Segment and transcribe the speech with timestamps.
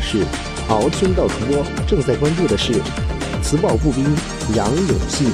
[0.00, 0.24] 是
[0.68, 2.74] 敖天道主播，正在关注的是
[3.42, 4.04] 磁暴步兵
[4.54, 5.30] 杨永信。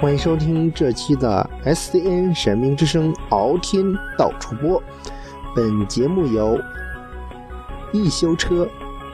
[0.00, 3.84] 欢迎收听这期的 SCN 神明之声敖天
[4.16, 4.82] 道主播。
[5.54, 6.58] 本节目由
[7.92, 8.68] 易修车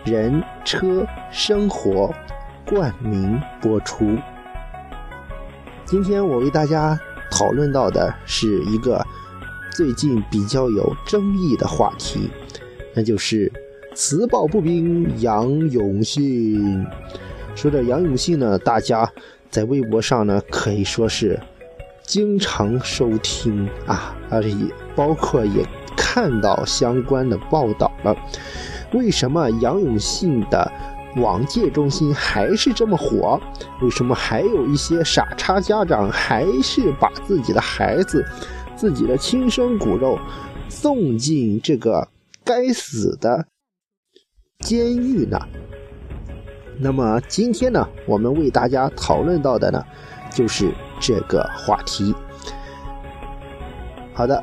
[0.05, 2.13] 人车生活
[2.67, 4.17] 冠名播出。
[5.85, 6.99] 今天我为大家
[7.31, 9.05] 讨论到的是一个
[9.71, 12.31] 最近比较有争议的话题，
[12.95, 13.53] 那就是
[13.95, 16.87] 磁暴步兵杨永信。
[17.55, 19.11] 说到杨永信呢，大家。
[19.51, 21.39] 在微博上呢，可以说是
[22.03, 25.65] 经常收听啊，而且也包括也
[25.97, 28.17] 看到相关的报道了。
[28.95, 30.73] 为什么杨永信的
[31.17, 33.41] 网戒中心还是这么火？
[33.83, 38.25] 为什么还有一些傻叉家长还是把自己的孩子、
[38.75, 40.19] 自己的亲生骨肉
[40.69, 42.09] 送进这个
[42.45, 43.47] 该死的
[44.61, 45.39] 监狱呢？
[46.79, 49.85] 那么今天呢，我们为大家讨论到的呢，
[50.31, 52.13] 就是这个话题。
[54.13, 54.43] 好的，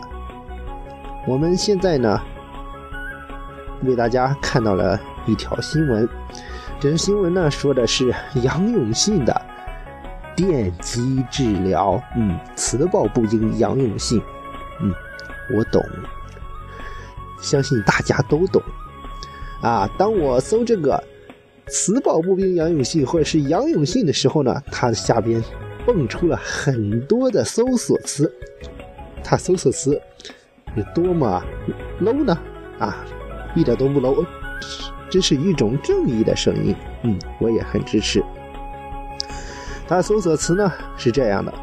[1.27, 2.21] 我们现在呢，
[3.83, 6.07] 为大家看到了一条新闻。
[6.79, 9.41] 这条新闻呢，说的是杨永信的
[10.35, 12.01] 电击治疗。
[12.15, 14.21] 嗯，磁暴步兵杨永信。
[14.81, 14.93] 嗯，
[15.55, 15.83] 我懂，
[17.41, 18.61] 相信大家都懂。
[19.61, 21.03] 啊，当我搜这个。
[21.67, 25.41] 磁暴步兵杨永信，或者是杨永信的时候呢，他的下边
[25.85, 28.29] 蹦出了很多的搜索词，
[29.23, 30.01] 他搜索词
[30.75, 31.41] 有多么
[32.01, 32.37] low 呢？
[32.77, 33.05] 啊，
[33.55, 34.25] 一点都不 low，
[35.09, 36.75] 这是一种正义的声音。
[37.03, 38.23] 嗯，我也很支持。
[39.87, 41.53] 他搜索词呢是这样的，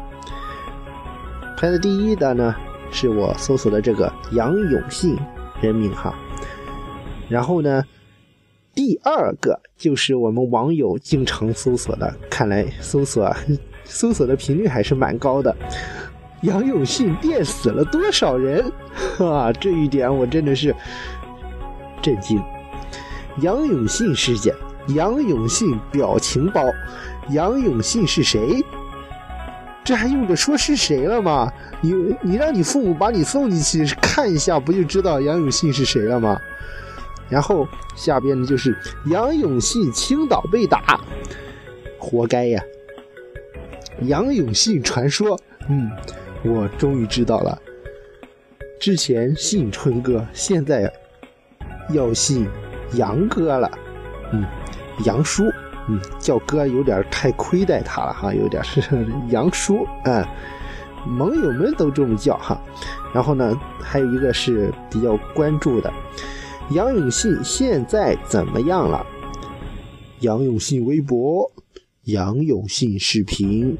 [1.57, 2.55] 排在第一的呢
[2.91, 5.17] 是我搜索的这个杨永信
[5.61, 6.13] 人名哈，
[7.27, 7.83] 然后呢。
[8.75, 13.35] 第二个就是我们网友经常搜索的，看来搜索
[13.83, 15.53] 搜索的频率还是蛮高的。
[16.43, 18.63] 杨永信电死了多少人？
[19.19, 20.73] 啊，这一点我真的是
[22.01, 22.41] 震惊。
[23.41, 24.53] 杨永信事件，
[24.87, 26.63] 杨永信表情包，
[27.29, 28.63] 杨永信是谁？
[29.83, 31.51] 这还用得说是谁了吗？
[31.81, 36.39] 你你让你父母把你送进去看一下，不就知道杨永信是谁了吗？
[37.29, 40.99] 然后下边呢就是杨永信青岛被打，
[41.97, 42.61] 活该呀！
[44.01, 45.39] 杨永信传说，
[45.69, 45.89] 嗯，
[46.43, 47.61] 我终于知道了。
[48.79, 50.91] 之前信春哥，现在
[51.91, 52.47] 要信
[52.93, 53.69] 杨哥了，
[54.31, 54.45] 嗯，
[55.05, 55.43] 杨叔，
[55.87, 58.81] 嗯，叫哥有点太亏待他了哈，有点是
[59.29, 60.25] 杨叔，嗯，
[61.07, 62.59] 盟友们都这么叫哈。
[63.13, 65.91] 然后呢，还有一个是比较关注的。
[66.71, 69.03] 杨永信现在怎么样了？
[70.19, 71.51] 杨永信微博，
[72.03, 73.75] 杨永信视频，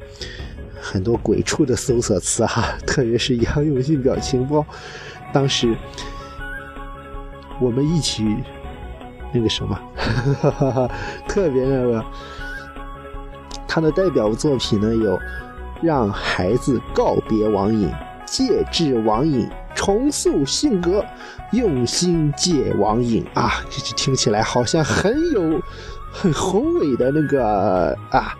[0.80, 4.66] 很多鬼畜的搜索词哈，特别是杨永信表情包。
[5.32, 5.76] 当时
[7.60, 8.36] 我们一起
[9.32, 9.78] 那个什么，
[11.28, 12.04] 特别那个，
[13.68, 15.16] 他的代表作品呢有
[15.82, 17.88] 《让孩子告别网瘾》。
[18.26, 21.04] 戒治网瘾，重塑性格，
[21.50, 23.50] 用心戒网瘾啊！
[23.68, 25.60] 这这听起来好像很有
[26.12, 28.38] 很宏伟的那个啊，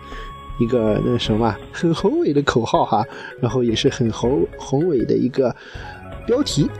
[0.59, 3.05] 一个那什么很宏伟的口号哈，
[3.41, 5.53] 然后也是很宏宏伟的一个
[6.25, 6.71] 标题。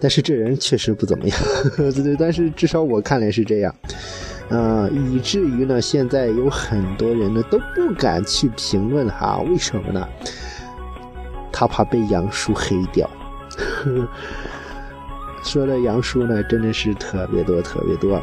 [0.00, 1.38] 但是这人确实不怎么样，
[1.76, 3.74] 对 对，但是至少我看来是这样，
[4.48, 10.08] 嗯，以至于呢，现在有很多人呢都不敢去评论哈，为什么呢？
[11.52, 13.08] 他怕被杨叔黑掉。
[15.44, 18.14] 说的杨叔呢，真的是特别多，特别多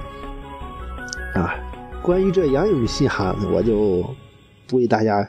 [1.33, 1.55] 啊！
[2.01, 4.03] 关于这杨永信哈，我就
[4.67, 5.27] 不为大家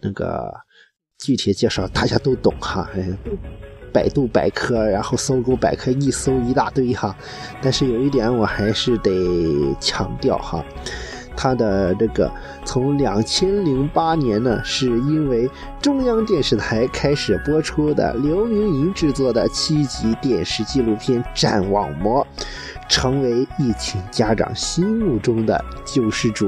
[0.00, 0.54] 那个
[1.18, 2.88] 具体介绍，大家都懂哈。
[3.92, 7.14] 百度百科，然后搜狗百科一搜一大堆哈。
[7.60, 9.10] 但是有一点，我还是得
[9.80, 10.64] 强调哈。
[11.36, 12.30] 他的这个
[12.66, 15.48] 从两千零八年呢，是因为
[15.80, 22.26] 中央电视台开始播出的刘明银制作的七集电视纪录片《战网魔》，
[22.90, 26.46] 成为一群家长心目中的救世主。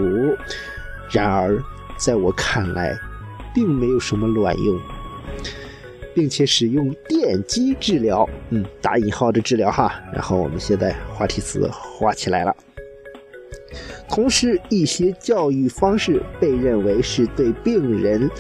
[1.11, 1.59] 然而，
[1.97, 2.95] 在我看来，
[3.55, 4.79] 并没有什么卵用。
[6.15, 9.93] 并且使用电击治疗，嗯，打引号的治疗哈。
[10.13, 12.55] 然后我们现在话题词画起来了。
[14.09, 18.31] 同时，一些教育方式被认为是对病人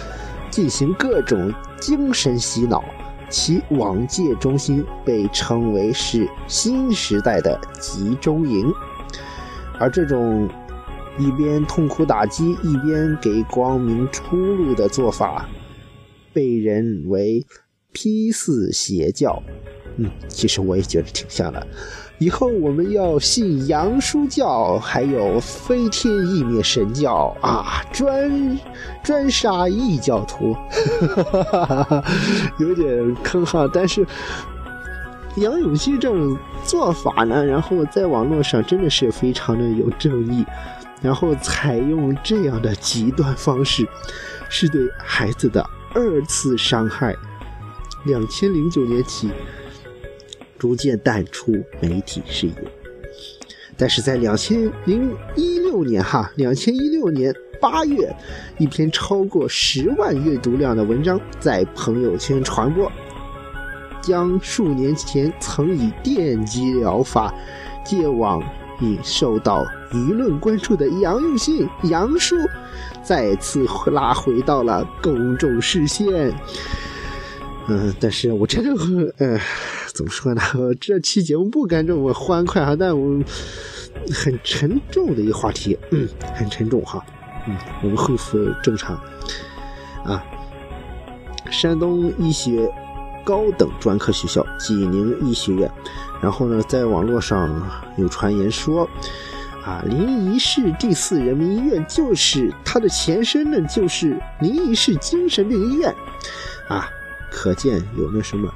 [0.51, 2.85] 进行各种精神洗脑，
[3.31, 8.71] 其往届中心被称为是新时代的集中营。
[9.79, 10.47] 而这种
[11.19, 15.49] 一边痛苦打击，一边给光明出路的做法，
[16.32, 17.44] 被认为
[17.93, 19.43] 批四邪教。
[19.96, 21.67] 嗯，其实我也觉得挺像的。
[22.19, 28.58] 以后我们要信杨叔教，还有飞天意灭神教啊，专
[29.02, 30.56] 专杀异教徒，
[32.58, 33.69] 有点坑哈。
[33.75, 34.06] 但是
[35.37, 40.44] 杨永信这种做法呢，然后在网络上真的是非常的有正义，
[41.02, 43.87] 然后采用这样的极端方式，
[44.49, 45.62] 是对孩子的
[45.94, 47.15] 二次伤害。
[48.05, 49.31] 两千零九年起。
[50.59, 52.55] 逐渐淡出媒体视野，
[53.77, 58.15] 但是在两千零一六年哈，两千一六年八月，
[58.59, 62.88] 一篇超过十万阅读量的文章在朋友圈传播，
[64.00, 67.35] 将数年前曾以电击疗法
[67.85, 68.41] 戒网
[68.81, 72.37] 瘾受到舆论关注的杨永信杨叔，
[73.03, 76.35] 再次拉回到了公众视线。
[77.69, 79.39] 嗯，但是我真的很，呃，
[79.94, 80.43] 怎么说呢？
[80.81, 83.23] 这期节目不敢这么欢快哈，但我
[84.12, 87.05] 很沉重的一个话题，嗯，很沉重哈，
[87.47, 88.97] 嗯，我们恢复正常
[90.05, 90.23] 啊。
[91.50, 92.69] 山东医学
[93.25, 95.71] 高等专科学校济宁医学院，
[96.21, 98.88] 然后呢，在网络上有传言说，
[99.64, 105.94] 啊，临沂市第四人民医院就是它的前身呢，就是临沂市精神病医院，
[106.69, 106.88] 啊。
[107.35, 108.53] 可见有那什么，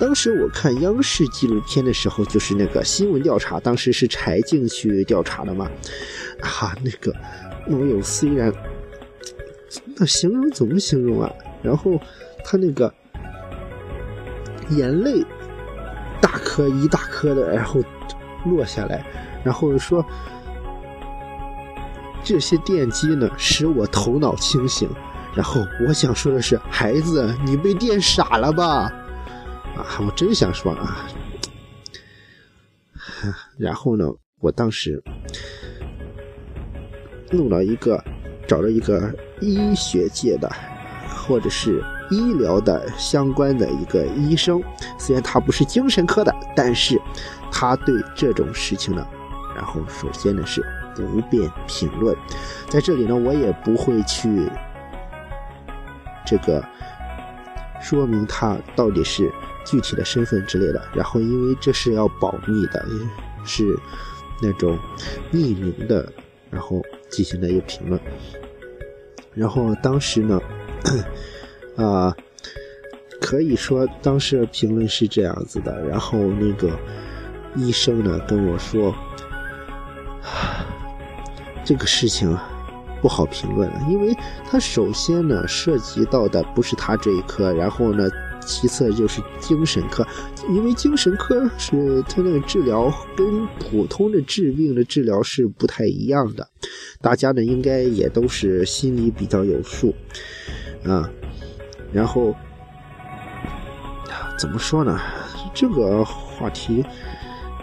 [0.00, 5.70] 当时我看央视纪录片的时候，就是那个新闻调查，当时是柴静去调查的嘛，
[6.40, 7.14] 啊，那个
[7.68, 8.52] 网友虽然
[9.94, 11.30] 那形容怎么形容啊？
[11.62, 12.00] 然后
[12.44, 12.92] 他那个
[14.70, 15.24] 眼泪
[16.20, 17.80] 大颗一大颗的，然后
[18.44, 19.06] 落下来，
[19.44, 20.04] 然后说
[22.26, 24.90] 这些电击呢，使我头脑清醒。
[25.32, 28.92] 然后我想说的是，孩子，你被电傻了吧？
[29.76, 31.06] 啊，我真想说啊。
[33.56, 34.04] 然后呢，
[34.40, 35.00] 我当时
[37.30, 38.02] 弄了一个，
[38.48, 40.50] 找了一个医学界的，
[41.08, 41.80] 或者是
[42.10, 44.60] 医疗的相关的一个医生，
[44.98, 47.00] 虽然他不是精神科的，但是
[47.52, 49.06] 他对这种事情呢，
[49.54, 50.60] 然后首先呢是
[51.04, 52.16] 不便评论，
[52.68, 54.48] 在这里呢，我也不会去。
[56.28, 56.60] 这个
[57.80, 59.32] 说明他到底是
[59.64, 62.84] 具体的身份之类的，然后因为这是要保密的，
[63.44, 63.64] 是
[64.42, 64.76] 那种
[65.32, 66.12] 匿名的，
[66.50, 68.00] 然后进行的一个评论。
[69.34, 70.40] 然后当时呢，
[71.76, 72.12] 啊，
[73.20, 75.80] 可以说当时的评论是这样子的。
[75.86, 76.76] 然后那个
[77.54, 78.92] 医生呢跟我说，
[81.66, 82.34] 这个事情。
[83.02, 84.16] 不好评论了，因为
[84.50, 88.08] 他首先呢涉及到的不是他这一科，然后呢，
[88.40, 90.04] 其次就是精神科，
[90.48, 96.48] 因为精神科是他那个治疗跟普通的治病的治疗是不太一样的，
[97.00, 99.94] 大家呢应该也都是心里比较有数
[100.84, 101.08] 啊。
[101.92, 102.34] 然后
[104.38, 104.98] 怎么说呢？
[105.54, 106.82] 这个话题，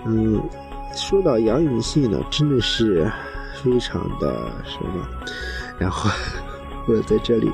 [0.06, 0.42] 嗯，
[0.96, 3.12] 说到杨永信呢，真的是。
[3.64, 5.08] 非常的什么，
[5.80, 6.10] 然后
[6.86, 7.50] 我在这里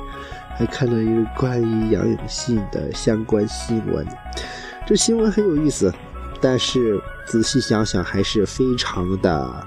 [0.56, 4.04] 还看到一个关于杨永信的相关新闻，
[4.86, 5.92] 这新闻很有意思，
[6.40, 9.66] 但是仔细想想还是非常的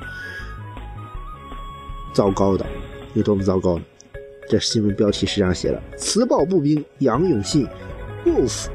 [2.14, 2.66] 糟糕的，
[3.14, 3.84] 有多么糟糕呢？
[4.50, 7.66] 这新闻标题是这样写的：磁暴步兵杨永信
[8.26, 8.66] ，Wolf，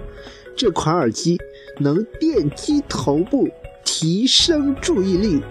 [0.56, 1.38] 这款耳机
[1.78, 3.46] 能电击头部，
[3.84, 5.42] 提升注意力。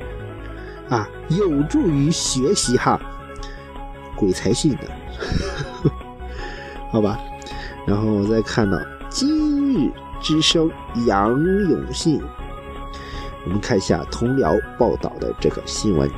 [0.90, 3.00] 啊，有助于学习哈，
[4.16, 4.90] 鬼才信的，
[6.92, 7.20] 好吧。
[7.86, 8.78] 然后我再看到
[9.10, 9.92] 今日
[10.22, 10.70] 之声
[11.06, 12.22] 杨永信，
[13.46, 16.10] 我们看一下同僚报道的这个新闻。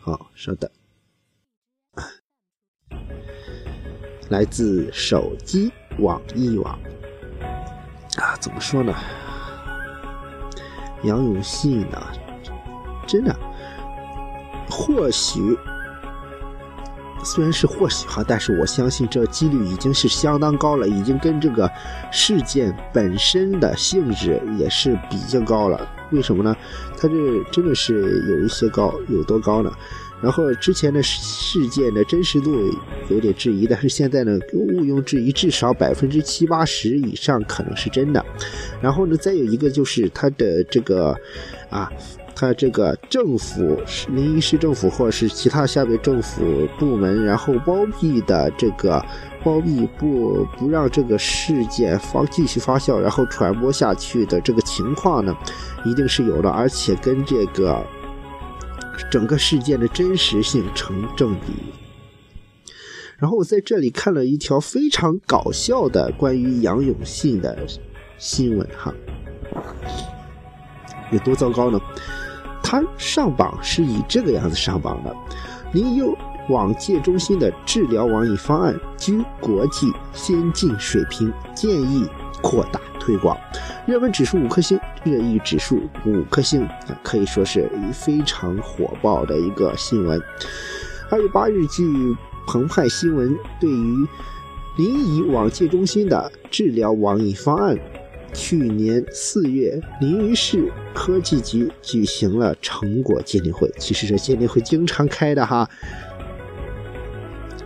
[0.00, 0.70] 好，稍等，
[4.28, 6.78] 来自手机网易网
[8.16, 8.94] 啊，怎么说呢？
[11.02, 12.00] 杨永信呢？
[13.08, 13.34] 真的，
[14.70, 15.40] 或许
[17.24, 21.68] 虽然是或许哈，但是我相信这几率已经是相当高了，已经跟这个
[22.12, 25.88] 事件本身的性质也是比较高了。
[26.12, 26.56] 为什么呢？
[26.96, 27.14] 它这
[27.50, 29.72] 真的是有一些高，有多高呢？
[30.22, 32.52] 然后之前的事件的真实度
[33.08, 38.24] 有点质疑，但是现在呢，毋庸置疑，至少百分之七八十以上可能是真的。
[38.80, 41.16] 然后呢，再有一个就是它的这个
[41.68, 41.90] 啊。
[42.38, 43.76] 他这个政府、
[44.10, 49.04] 临沂市政府或者是其他下面政府部门，然后包庇的这个
[49.42, 55.36] 包庇不不让这个事件发继续发酵，然后传播下去的这个情况呢，
[55.84, 57.84] 一定是有的，而且跟这个
[59.10, 61.52] 整个事件的真实性成正比。
[63.16, 67.66] 然后我在这里看了一条非常搞笑的关于杨永信的
[68.16, 68.94] 新闻，哈，
[71.10, 71.80] 有多糟糕呢？
[72.70, 75.16] 他上榜是以这个样子上榜的：
[75.72, 76.14] 临沂
[76.50, 82.06] 网戒中心的治疗网瘾方案居国际先进水平，建议
[82.42, 83.34] 扩大推广。
[83.86, 90.20] 热门指数五颗星，热议指数五颗星，啊，可以说是非常火爆的一个新闻。
[91.08, 92.14] 二月八日，据
[92.46, 94.06] 澎湃新闻对于
[94.76, 97.78] 临沂网戒中心的治疗网瘾方案。
[98.32, 103.70] 去年四月，临沂市科技局举行了成果鉴定会。
[103.78, 105.68] 其实这鉴定会经常开的哈。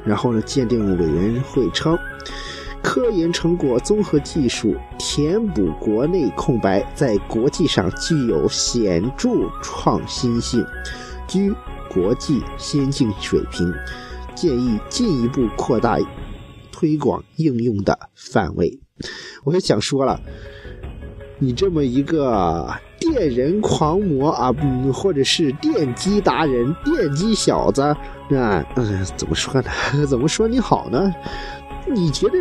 [0.04, 1.97] 然后呢，鉴定委员会称，
[2.83, 10.64] 科研成果综合技术填补国内空白，在国际上具有显著创新性，
[11.28, 11.54] 居
[11.88, 13.73] 国际先进水平，
[14.35, 15.99] 建议进一步扩大
[16.73, 18.81] 推广应用的范围。
[19.44, 20.20] 我也想说了。
[21.38, 27.96] 你这么一个电人狂魔啊，嗯或者是电机达人、电机小子啊，
[28.30, 28.64] 嗯，
[29.16, 29.70] 怎么说呢？
[30.06, 31.12] 怎么说你好呢？
[31.92, 32.38] 你觉得？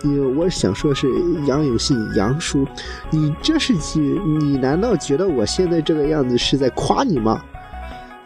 [0.00, 1.08] 你我想说是
[1.46, 2.64] 杨永信杨叔，
[3.10, 7.42] 你这是你你难道觉得我现在这个样子是在夸你吗？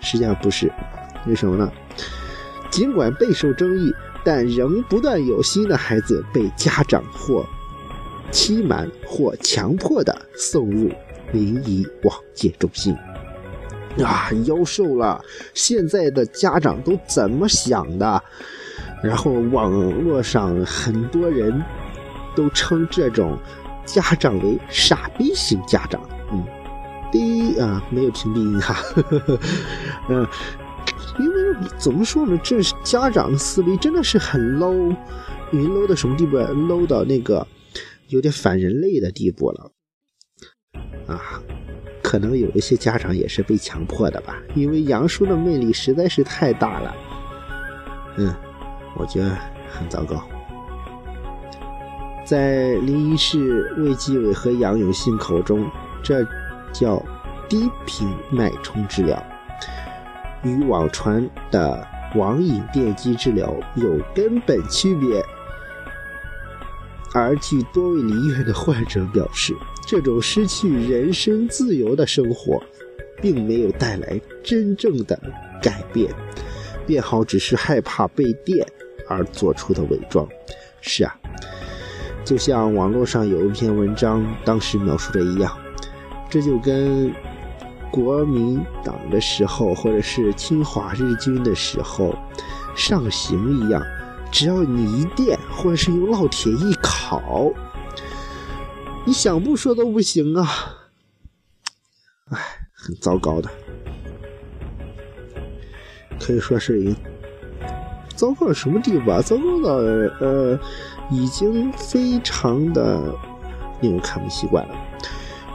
[0.01, 0.71] 实际上不是，
[1.27, 1.71] 为什么呢？
[2.69, 3.91] 尽管备受争议，
[4.25, 7.45] 但仍不断有新的孩子被家长或。
[8.31, 10.91] 欺瞒或强迫的送入
[11.33, 12.97] 临沂网戒中心，
[14.03, 15.23] 啊，妖兽了！
[15.53, 18.23] 现在的家长都怎么想的？
[19.03, 19.71] 然后网
[20.03, 21.63] 络上很多人
[22.35, 23.39] 都称这种
[23.85, 26.01] 家长为“傻逼型家长”。
[26.33, 26.43] 嗯，
[27.13, 28.77] 第一啊，没有屏蔽音哈，
[30.09, 30.27] 嗯，
[31.19, 32.39] 因为怎么说呢？
[32.43, 34.97] 这家长的思维真的是很 low，
[35.51, 37.47] 你 low 到什么地步？low 到那个。
[38.09, 39.73] 有点反人类的地步了，
[41.07, 41.41] 啊，
[42.03, 46.95] 可能有一些家长也是被强迫的吧，因为杨叔的魅力实在是太大了，
[48.19, 48.35] 嗯，
[48.99, 49.31] 我觉得
[49.71, 50.23] 很糟糕。
[52.27, 55.67] 在临沂市卫计委和杨永信口中，
[56.03, 56.23] 这
[56.71, 57.03] 叫
[57.49, 59.25] 低频脉冲治疗，
[60.43, 65.25] 与网传的网瘾电击治疗有根本区别。
[67.15, 69.55] 而据多位离院的患者表示，
[69.87, 72.63] 这种失去人身自由的生活，
[73.21, 75.19] 并没有带来真正的
[75.61, 76.11] 改变，
[76.87, 78.67] 变好只是害怕被电
[79.09, 80.27] 而做出的伪装。
[80.81, 81.15] 是啊，
[82.25, 85.55] 就像网络上有一篇文章当时描述的一样，
[86.31, 87.13] 这就跟
[87.93, 92.13] 国民党的时候，或者是侵华日军的时候
[92.75, 93.81] 上刑一样。
[94.33, 97.53] 只要你一电，或者是用烙铁一烤，
[99.05, 100.49] 你想不说都不行啊！
[102.31, 102.39] 哎，
[102.73, 103.51] 很糟糕的，
[106.19, 106.95] 可以说是
[108.17, 109.21] 糟糕到什么地步啊？
[109.21, 110.59] 糟糕到呃，
[111.11, 113.15] 已经非常的
[113.83, 114.75] 令我看不习惯了。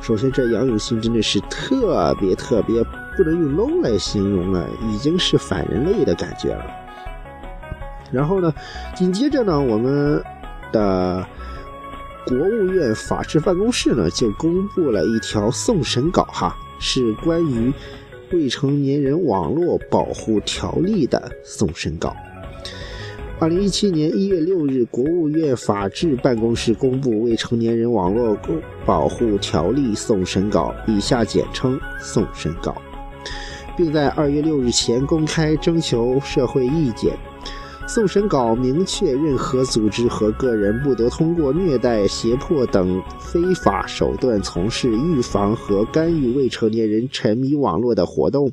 [0.08, 2.82] 首先，这杨永信真的是特别特别，
[3.18, 6.66] 不能用 low 来形容了，已经是反人类的感觉了。
[8.10, 8.54] 然后呢，
[8.96, 10.24] 紧接着呢，我们
[10.72, 11.28] 的
[12.26, 17.74] 国务院法制办公室呢就公布了一条送审稿，哈，是关于
[18.32, 22.16] 未成年人网络保护条例的送审稿。
[23.40, 28.36] 二零一七年一月六日，国务院法制办公室公布未成年人网络
[28.84, 32.76] 保护条例送审稿，以下简称送审稿，
[33.78, 37.16] 并在二月六日前公开征求社会意见。
[37.88, 48.52] 送审稿明确，任何组织和个人不得通过虐待、胁迫等非法手段从事预防和干预未成年人沉迷网络的活动，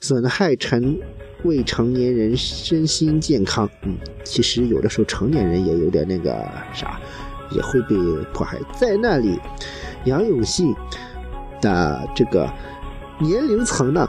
[0.00, 0.96] 损害成
[1.44, 3.68] 未成年人身心健康。
[3.82, 6.30] 嗯，其实有的时候成年人也有点那个
[6.72, 7.00] 啥，
[7.50, 7.96] 也会被
[8.32, 8.58] 迫害。
[8.72, 9.38] 在那里，
[10.04, 10.74] 杨永信
[11.60, 12.50] 的这个
[13.18, 14.08] 年龄层呢，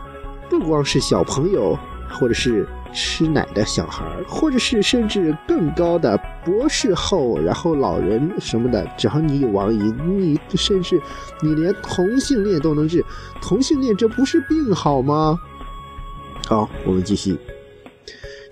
[0.50, 1.78] 不光是小朋友，
[2.10, 2.68] 或者是。
[2.96, 11.02] 吃奶的小孩，或者是甚至更高的博士后，然后老人什么的，只要你有网瘾，你甚至
[11.42, 13.04] 你连同性恋都能治。
[13.42, 15.40] 同性恋这不是病好吗？
[16.54, 17.36] 好，我们继续。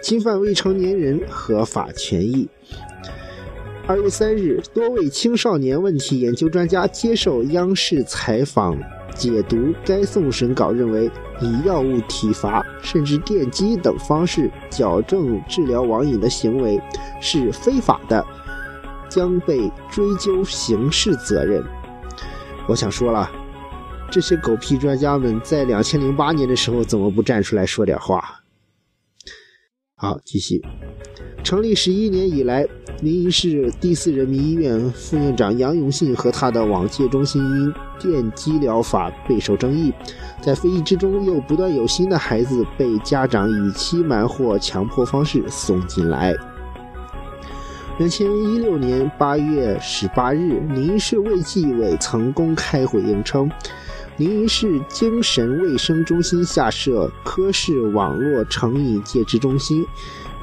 [0.02, 2.50] 侵犯未成年人合法权益。
[3.86, 8.76] 二月三日，多位青少年问题研究专家接受央视采访。
[9.14, 16.82] 解读该送审稿认为，以药物体罚甚至电击等方式矫正治疗网瘾的行为
[17.20, 18.26] 是非法的，
[19.10, 21.64] 将被追究刑事责任。
[22.68, 23.30] 我想说了，
[24.12, 28.22] 这些狗屁专家们在两千零八年的时候怎么不站出来说点话？
[29.96, 30.62] 好，继续。
[31.44, 32.68] 成立十一年以来，
[33.02, 39.94] 临沂市第四人民医院副院长杨永信和他的网戒中心因电击疗法备受争议，
[40.42, 46.36] 在非议之中，又不断有新的孩子被家长以欺瞒或强迫方式送进来。
[47.98, 53.50] 两千一六年八月十八日，临沂市卫计委曾公开回应称，
[54.18, 59.86] 临沂市精神卫生中心下设科室网络成瘾戒治中心。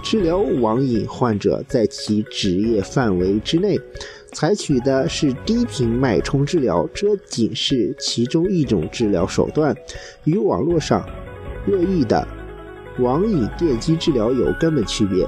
[0.02, 3.78] 治疗网瘾患者在其职业范围之内，
[4.32, 9.76] 采取的是低频脉冲治疗，这仅是其中一种治疗手段，
[10.24, 11.04] 与网络上
[11.66, 12.26] 热议的
[13.00, 15.26] 网瘾电击治疗有根本区别。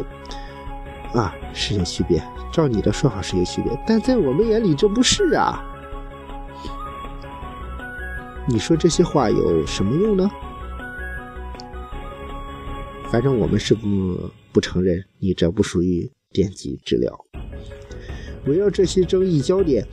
[1.12, 5.66] 啊，是有区别，照你的说法是有区别，但在我们眼里这不是啊。
[8.50, 10.29] 你说这些话有什么用呢？
[13.09, 14.18] 反正我们是不
[14.53, 17.16] 不承认你这不属于电击治疗。
[18.46, 19.87] 围绕这些争议焦点，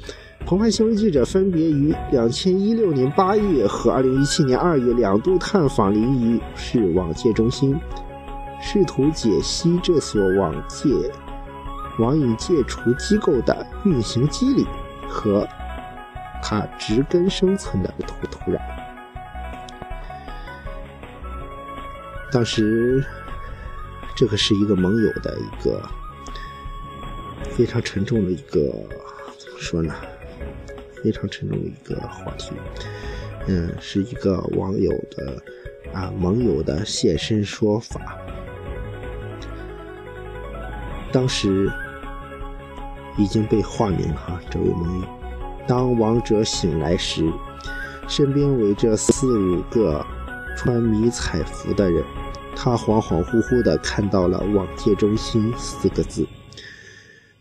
[0.43, 7.75] 澎湃新闻记者分别于两千一六年八月和二零一七年二月两度探访临沂市网戒中心，
[8.59, 10.89] 试图解析这所网戒
[11.99, 14.65] 网瘾戒除机构的运行机理
[15.07, 15.47] 和
[16.41, 18.59] 它植根生存的土土壤。
[22.31, 23.03] 当时，
[24.15, 25.81] 这个是一个盟友的一个
[27.51, 28.71] 非常沉重的一个
[29.37, 29.93] 怎么说呢？
[31.03, 32.51] 非常沉重的一个话题。
[33.47, 35.41] 嗯，是一个网友的
[35.93, 38.17] 啊盟友的现身说法。
[41.13, 41.71] 当时
[43.17, 45.16] 已经被化名了哈，这位盟友。
[45.67, 47.31] 当王者醒来时，
[48.07, 50.05] 身边围着四五个。
[50.59, 52.03] 穿迷彩服的人，
[52.55, 56.27] 他恍恍惚惚地看到了“网戒中心”四个字。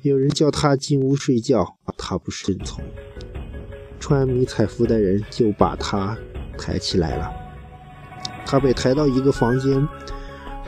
[0.03, 2.85] 有人叫他进屋睡觉，他不顺从。
[3.99, 6.15] 穿迷彩服的人就把他
[6.59, 7.33] 抬起来了。
[8.45, 9.89] 他被抬到一个房间，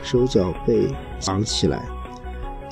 [0.01, 0.87] 手脚被
[1.23, 1.87] 绑起来。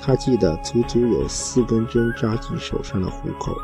[0.02, 3.56] 他记得足足有四根针扎进手上的虎口，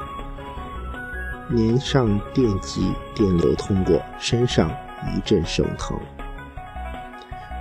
[1.54, 4.70] 连上电极，电流通过身上。
[5.14, 6.00] 一阵生疼，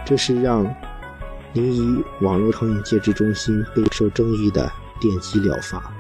[0.07, 0.63] 这是让
[1.55, 5.93] 临沂网络成瘾戒治中心备受争议的电击疗法。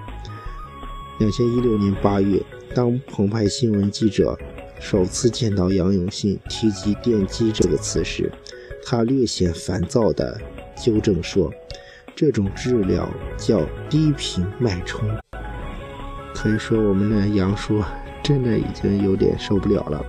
[1.18, 2.40] 两千一六年八月，
[2.72, 4.38] 当澎湃新闻记者
[4.78, 8.30] 首次见到杨永信提及“电击”这个词时，
[8.86, 10.40] 他略显烦躁地
[10.76, 11.52] 纠正说
[12.14, 15.10] ：“这种治疗叫低频脉冲。”
[16.34, 17.82] 可以说，我们的杨叔
[18.22, 20.04] 真的已经有点受不了了。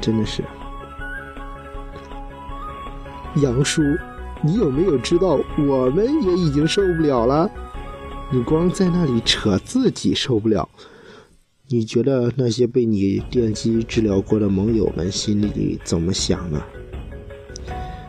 [0.00, 0.42] 真的是，
[3.36, 3.82] 杨叔，
[4.42, 7.50] 你有没有知道，我们也已经受不了了？
[8.30, 10.68] 你光在那里扯自己受不了，
[11.68, 16.62] 你觉得那些被你电击治疗过的盟友们心里怎么想呢？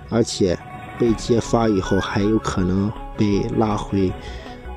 [0.10, 0.58] 而且
[1.00, 4.12] 被揭发以后，还有可能被拉回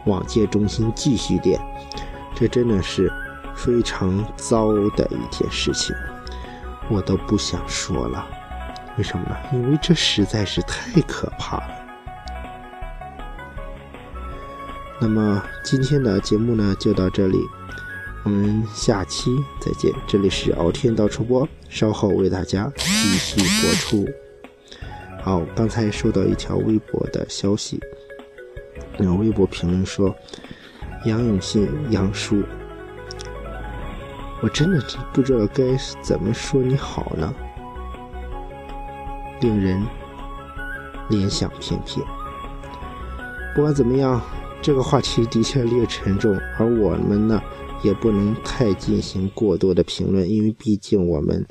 [0.07, 1.61] 网戒中心继续电，
[2.39, 3.13] 这真的是
[3.57, 5.93] 非常糟的一件事情。
[6.89, 8.25] 我都不想说了，
[8.97, 9.37] 为什么呢？
[9.53, 11.69] 因为这实在是太可怕了。
[15.01, 17.39] 那么今天的节目呢，就到这里，
[18.23, 19.93] 我们下期再见。
[20.07, 22.87] 这里是敖天道出播，稍后为大家继
[23.19, 24.09] 续播出。
[25.25, 27.81] 好，刚才收到一条微博的消息，
[28.97, 30.15] 那微博评论说
[31.05, 32.43] ：“杨永信，杨叔。”
[34.41, 34.81] 我真的
[35.13, 35.65] 不知道该
[36.01, 37.35] 怎么说你好呢，
[39.41, 39.83] 令人
[41.09, 42.07] 联想片片。
[43.55, 44.23] 不管怎么样，
[44.63, 47.43] 这个话题的确略沉重，而我们呢，
[47.83, 51.45] 也不能太进行过多的评论，因为毕竟我们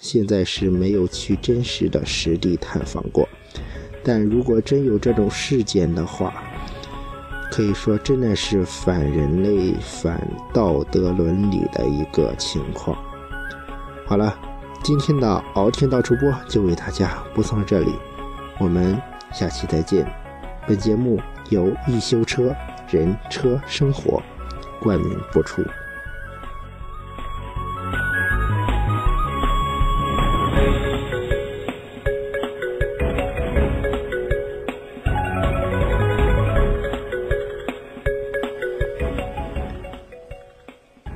[0.00, 3.28] 现在是没有去真实的实地探访过。
[4.02, 6.42] 但如果真有这种事件的话，
[7.56, 10.20] 可以说真的是反人类、反
[10.52, 12.94] 道德伦理的一个情况。
[14.04, 14.38] 好了，
[14.82, 17.94] 今天的敖天道主播就为大家播送到这里，
[18.58, 19.00] 我们
[19.32, 20.06] 下期再见。
[20.66, 22.54] 本节目由一修车
[22.90, 24.22] 人车生活
[24.82, 25.62] 冠名播出。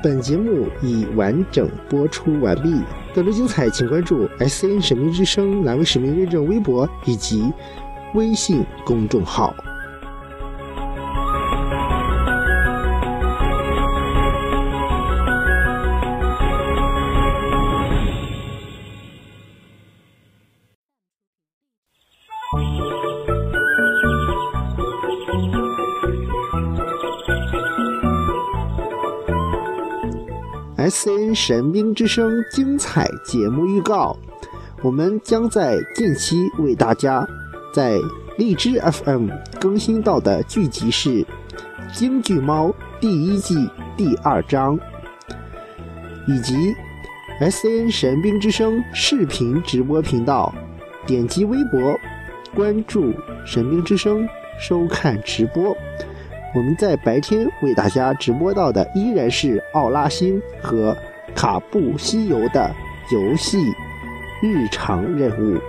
[0.02, 2.74] 本节目已完整播出完毕，
[3.14, 7.52] 更多精彩请关注 S N 神秘之声蓝微使命认证微博以及
[8.14, 9.54] 微信公众号。
[30.90, 34.16] S N 神兵之声精彩节目预告，
[34.83, 37.24] 我们将在近期为大家
[37.72, 37.96] 在
[38.37, 39.29] 荔枝 F M
[39.61, 41.11] 更新到的剧集是
[41.94, 44.76] 《京剧猫》第一季第二章，
[46.26, 46.74] 以及
[47.38, 50.53] S N 神兵之声视频直播频道，
[51.07, 51.96] 点击微博
[52.53, 53.14] 关注
[53.46, 55.72] 神兵之声收看直播。
[56.52, 60.96] 我们在白天为大家直播到的依然是奥拉星和
[61.34, 62.74] 卡布西游的
[63.12, 63.58] 游戏
[64.42, 65.60] 日常任务。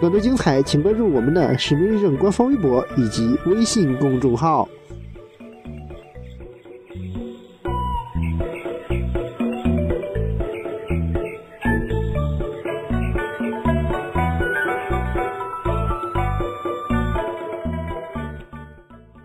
[0.00, 4.68] 更多精彩，请关注我们的使命认证官方微博以及微信公众号。